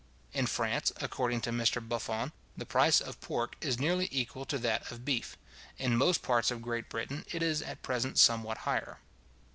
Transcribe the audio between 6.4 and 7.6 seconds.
of Great Britain it